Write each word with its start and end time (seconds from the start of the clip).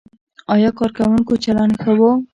ایا 0.53 0.69
کارکوونکو 0.79 1.33
چلند 1.43 1.73
ښه 1.81 1.91
و؟ 1.99 2.01